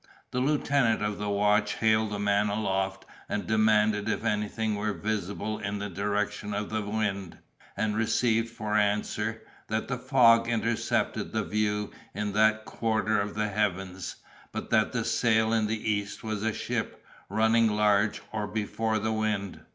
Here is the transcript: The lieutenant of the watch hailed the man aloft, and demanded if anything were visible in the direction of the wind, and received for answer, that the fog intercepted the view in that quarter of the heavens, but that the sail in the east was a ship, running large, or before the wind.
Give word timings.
The 0.31 0.39
lieutenant 0.39 1.03
of 1.03 1.19
the 1.19 1.29
watch 1.29 1.75
hailed 1.75 2.09
the 2.09 2.17
man 2.17 2.49
aloft, 2.49 3.05
and 3.29 3.45
demanded 3.45 4.09
if 4.09 4.25
anything 4.25 4.73
were 4.73 4.93
visible 4.93 5.59
in 5.59 5.77
the 5.77 5.91
direction 5.91 6.55
of 6.55 6.71
the 6.71 6.81
wind, 6.81 7.37
and 7.77 7.95
received 7.95 8.49
for 8.49 8.73
answer, 8.75 9.43
that 9.67 9.87
the 9.89 9.99
fog 9.99 10.47
intercepted 10.47 11.31
the 11.33 11.43
view 11.43 11.91
in 12.15 12.33
that 12.33 12.65
quarter 12.65 13.21
of 13.21 13.35
the 13.35 13.49
heavens, 13.49 14.15
but 14.51 14.71
that 14.71 14.91
the 14.91 15.05
sail 15.05 15.53
in 15.53 15.67
the 15.67 15.91
east 15.91 16.23
was 16.23 16.41
a 16.41 16.51
ship, 16.51 17.05
running 17.29 17.67
large, 17.69 18.23
or 18.33 18.47
before 18.47 18.97
the 18.97 19.13
wind. 19.13 19.59